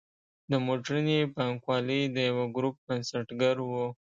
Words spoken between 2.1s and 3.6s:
د یوه ګروپ بنسټګر